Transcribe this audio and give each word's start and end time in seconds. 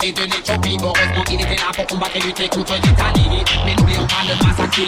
L'unité 0.00 0.12
de 0.12 0.32
l'Éthiopie, 0.32 0.76
heureusement 0.80 1.24
qu'il 1.24 1.40
était 1.40 1.56
là 1.56 1.70
pour 1.74 1.86
combattre 1.86 2.16
et 2.16 2.20
lutter 2.20 2.48
contre 2.48 2.74
les 2.74 2.94
talibés. 2.94 3.44
Mais 3.64 3.74
n'oublions 3.74 4.06
pas 4.06 4.22
le 4.22 4.46
massacre 4.46 4.78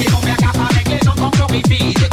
ils 0.00 0.10
vont 0.10 0.20
faire 0.20 0.36
gaffe 0.36 0.70
avec 0.70 0.88
les 0.88 0.98
gens 1.04 1.14
qu'on. 1.14 2.03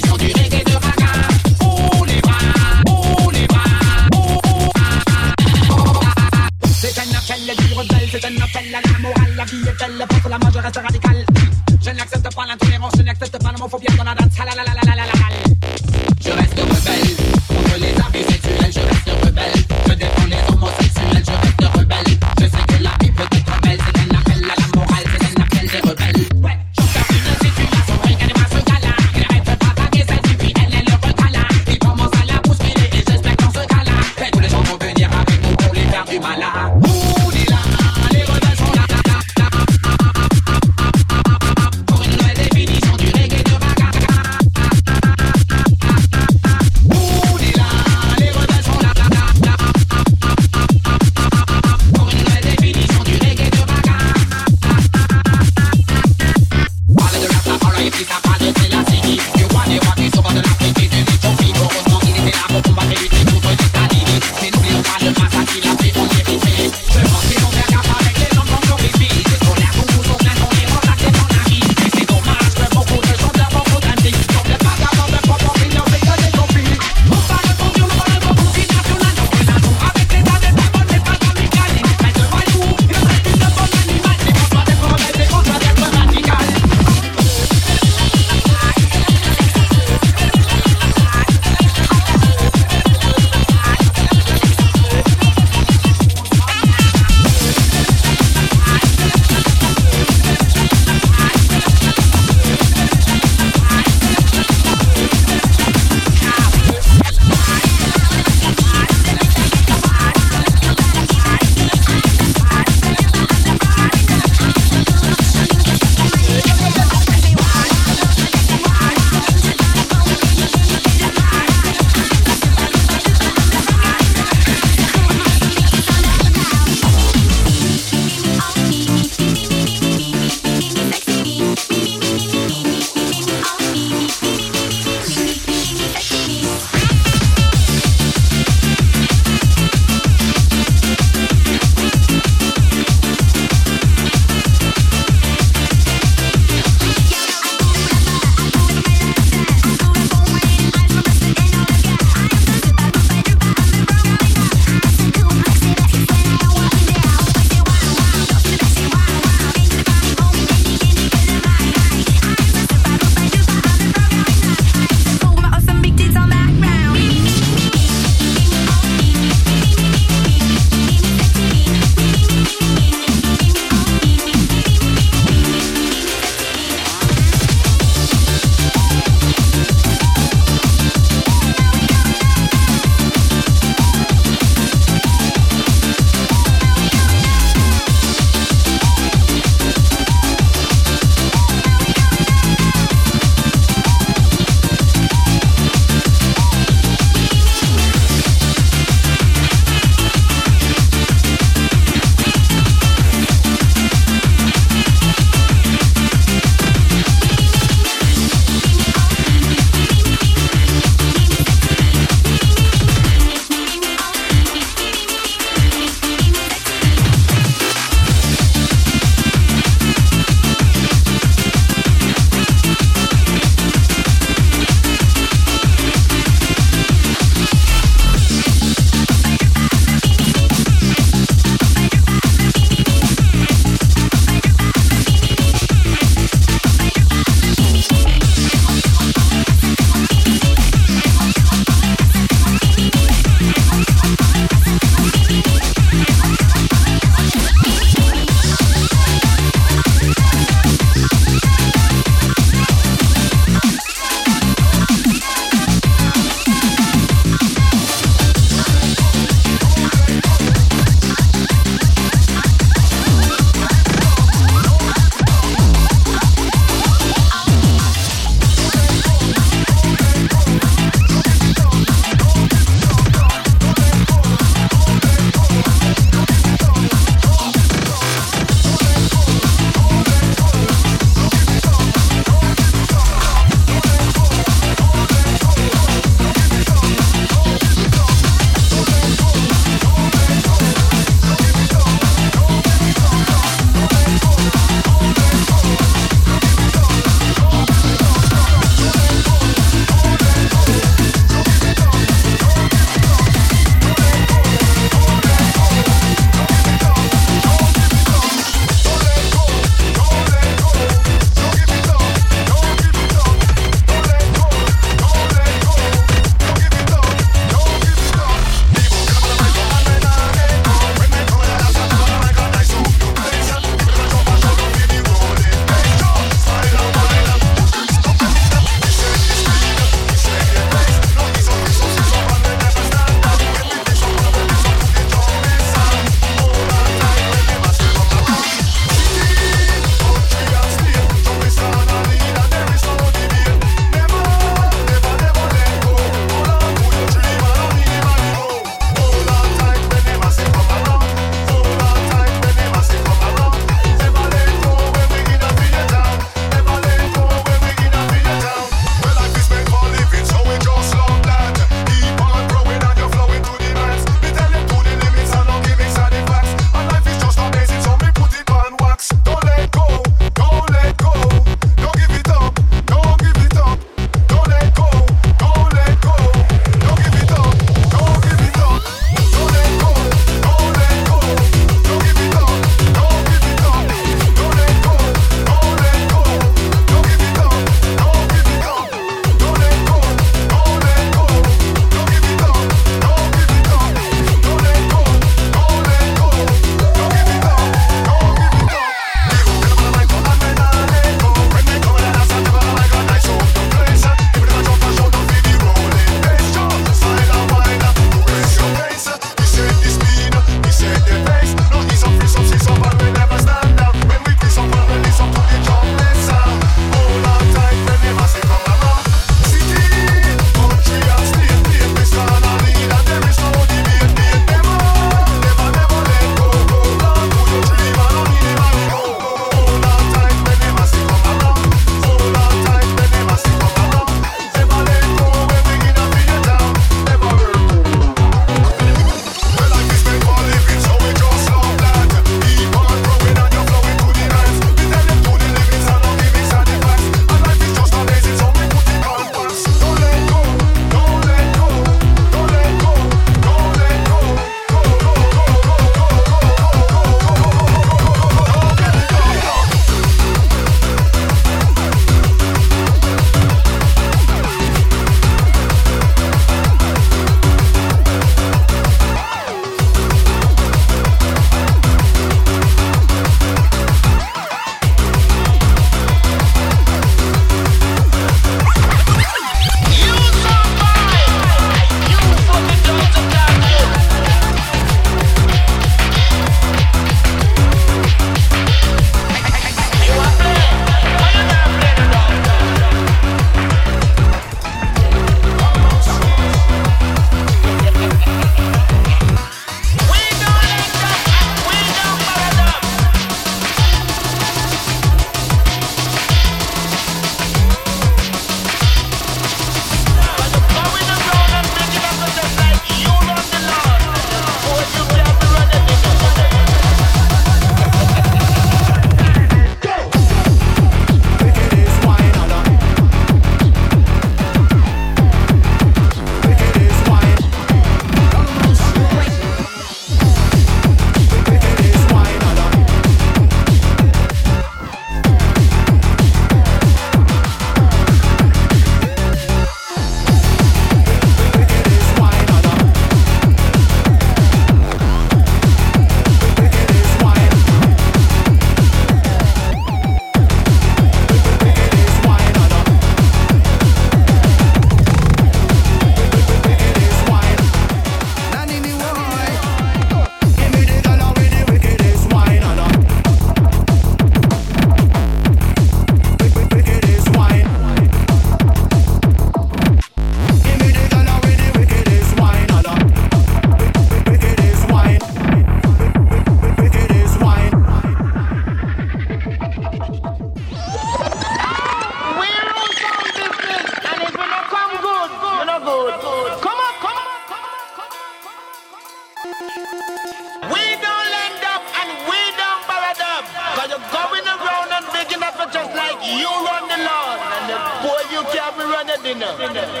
Last 599.72 600.00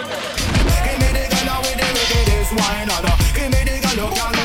we 4.34 4.39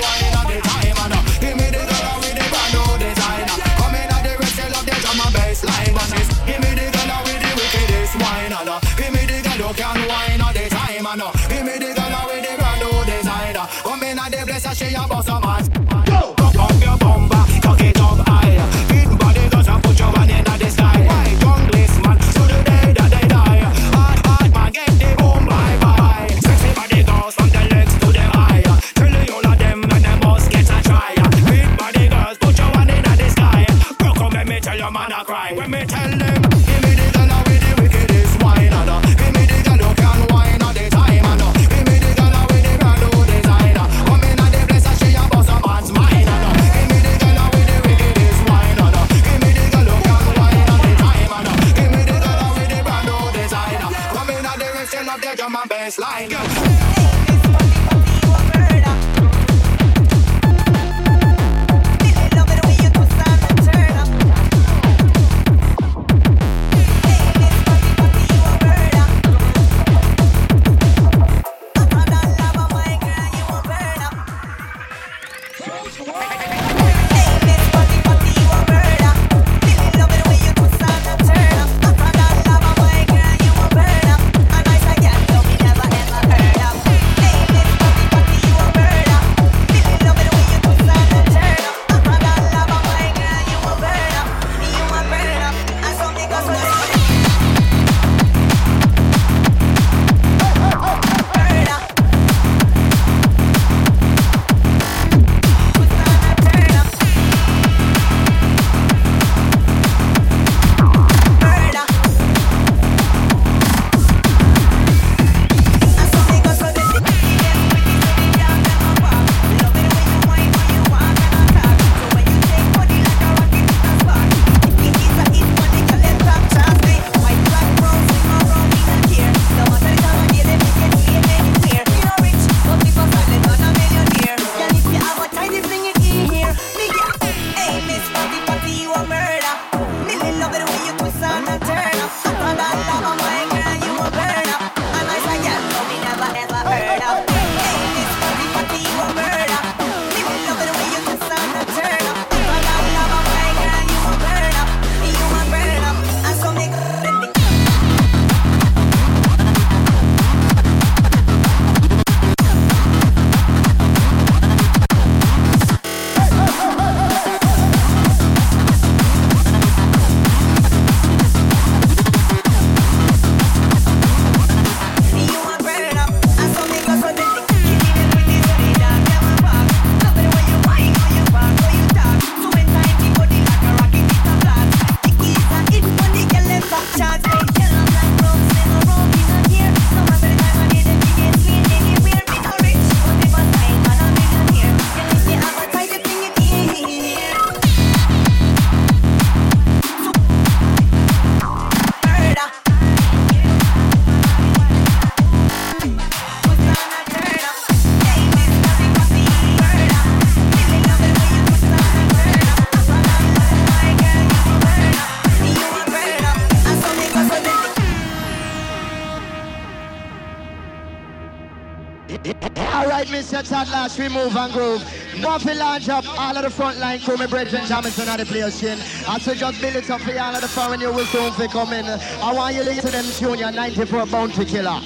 move 224.09 224.35
and 224.35 224.51
groove. 224.51 224.83
To 225.15 225.53
launch 225.53 225.89
up 225.89 226.05
all 226.19 226.35
of 226.35 226.43
the 226.43 226.49
front 226.49 226.79
line 226.79 226.99
crew, 226.99 227.17
my 227.17 227.27
brethren, 227.27 227.65
Jamison 227.67 228.07
at 228.07 228.17
the 228.17 228.25
place, 228.25 228.59
chin. 228.59 228.79
I 229.07 229.19
say 229.19 229.35
just 229.35 229.61
build 229.61 229.75
it 229.75 229.89
up 229.89 230.01
for 230.01 230.17
all 230.17 230.35
of 230.35 230.41
the 230.41 230.47
foreign 230.47 230.81
you 230.81 230.91
will 230.91 231.05
soon 231.05 231.31
be 231.37 231.47
coming. 231.47 231.85
I 231.85 232.33
want 232.33 232.55
you 232.55 232.63
to 232.63 232.69
listen 232.69 232.85
to 232.85 232.91
them 232.91 233.05
junior 233.05 233.51
94 233.51 234.07
bounty 234.07 234.45
killer. 234.45 234.81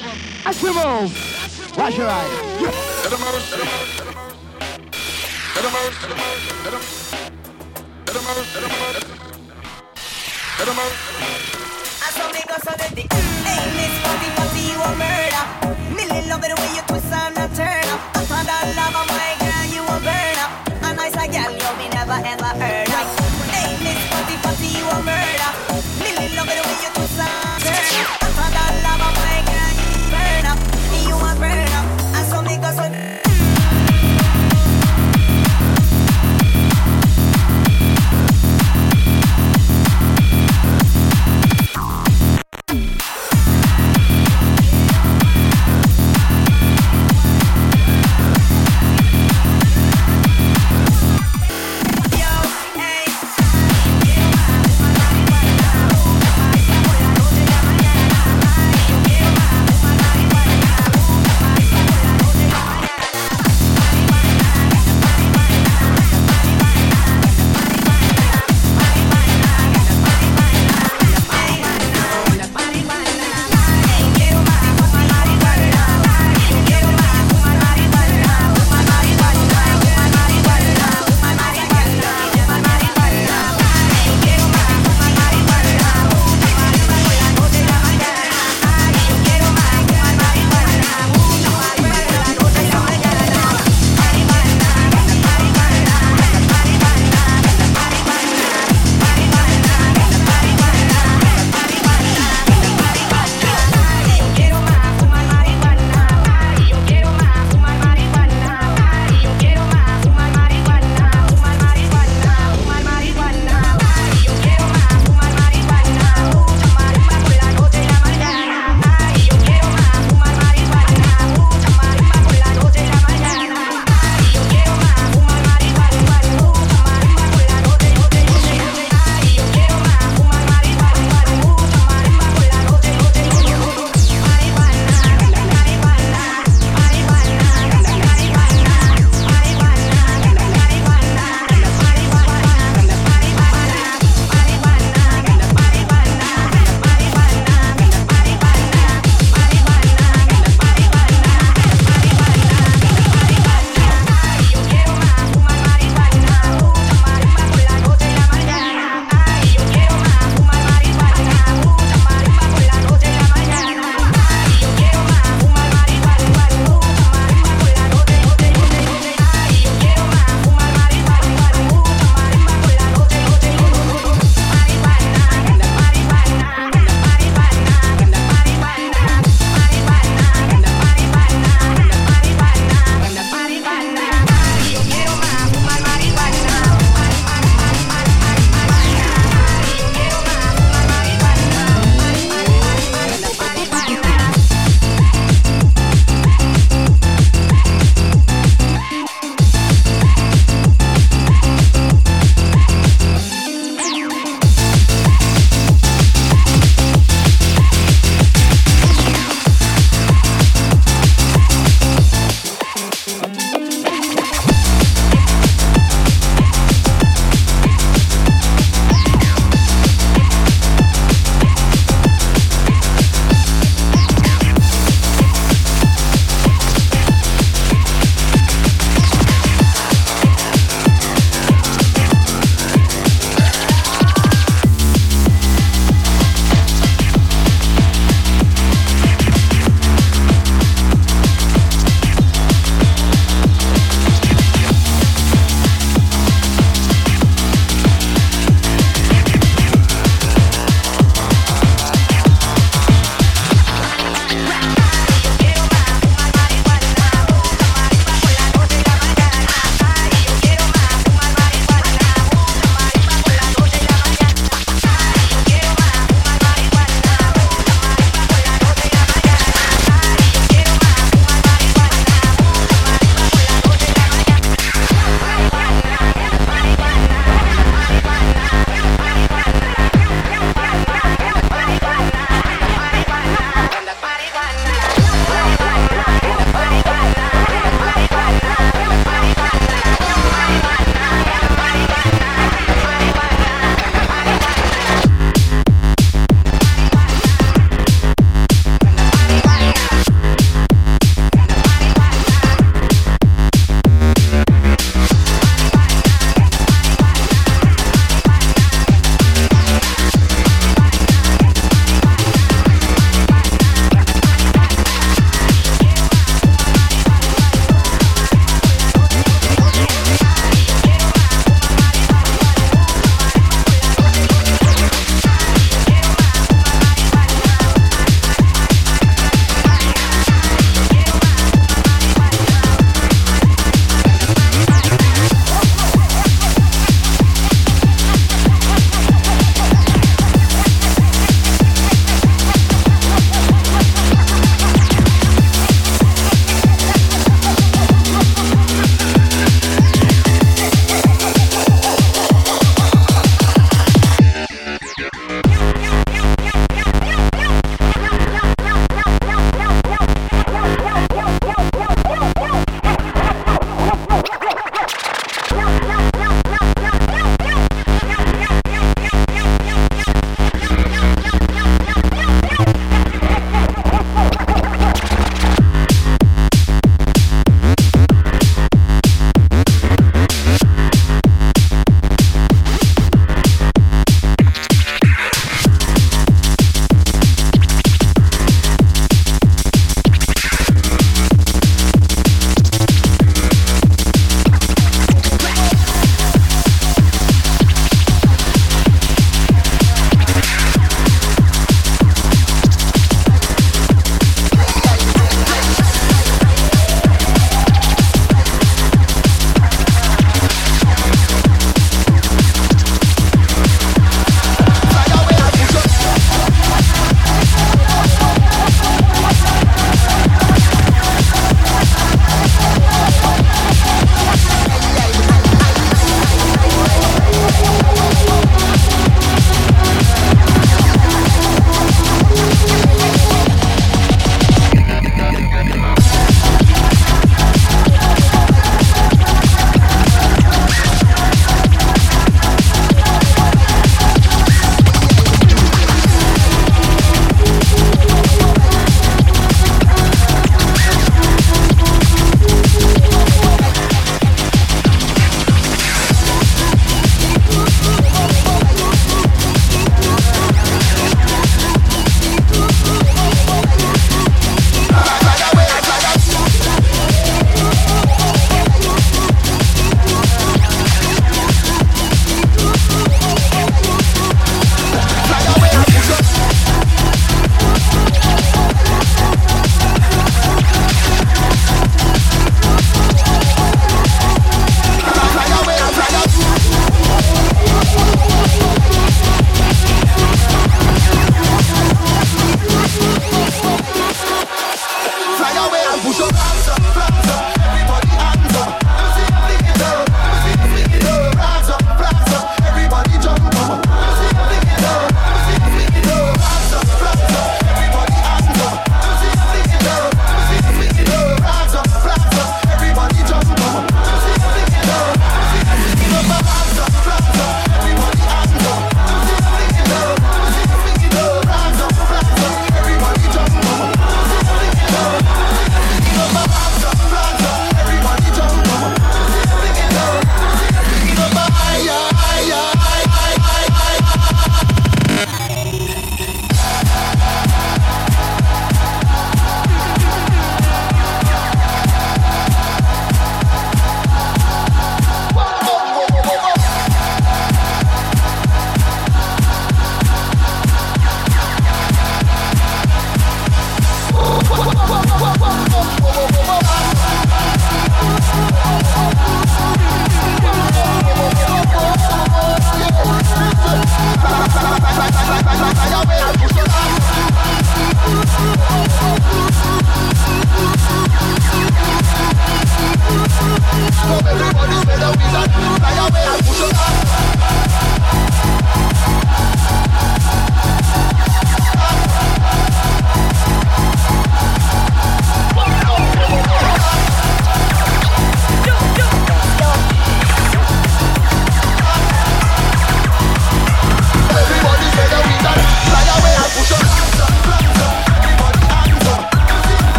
As 0.45 0.61
we 0.61 0.69
move, 0.73 1.13
watch 1.77 1.97
your 1.97 2.09
eye. 2.09 2.27
I 12.01 12.11
saw 12.11 12.31
me 12.31 12.41
go 12.47 12.55
so 12.63 12.73
that 12.75 12.91
the 12.95 13.03
Miss 13.77 13.93
Body, 14.03 14.29
Body, 14.35 14.61
you 14.67 14.79
a 14.81 14.91
murder. 14.99 15.45
Millie 15.95 16.27
love 16.27 16.43
it 16.43 16.51
way 16.59 16.75
you 16.75 16.81
twist 16.87 17.13
and 17.13 17.55
turn 17.55 17.85
up. 17.89 18.18
Mother 18.75 19.18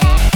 Espèce 0.00 0.31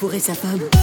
fourrer 0.00 0.18
sa 0.18 0.32
femme. 0.34 0.79